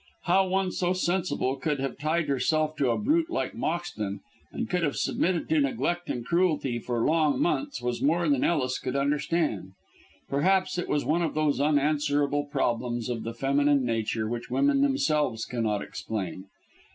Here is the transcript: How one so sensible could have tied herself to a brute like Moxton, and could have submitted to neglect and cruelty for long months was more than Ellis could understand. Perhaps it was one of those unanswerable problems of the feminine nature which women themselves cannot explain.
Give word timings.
How 0.23 0.47
one 0.47 0.71
so 0.71 0.93
sensible 0.93 1.57
could 1.57 1.79
have 1.79 1.95
tied 1.99 2.27
herself 2.27 2.75
to 2.77 2.89
a 2.89 2.97
brute 2.97 3.29
like 3.29 3.53
Moxton, 3.53 4.21
and 4.51 4.67
could 4.67 4.81
have 4.81 4.95
submitted 4.95 5.47
to 5.49 5.59
neglect 5.59 6.09
and 6.09 6.25
cruelty 6.25 6.79
for 6.79 7.05
long 7.05 7.39
months 7.39 7.83
was 7.83 8.01
more 8.01 8.27
than 8.27 8.43
Ellis 8.43 8.79
could 8.79 8.95
understand. 8.95 9.73
Perhaps 10.27 10.79
it 10.79 10.87
was 10.89 11.05
one 11.05 11.21
of 11.21 11.35
those 11.35 11.59
unanswerable 11.61 12.45
problems 12.45 13.09
of 13.09 13.21
the 13.21 13.35
feminine 13.35 13.85
nature 13.85 14.27
which 14.27 14.49
women 14.49 14.81
themselves 14.81 15.45
cannot 15.45 15.83
explain. 15.83 16.45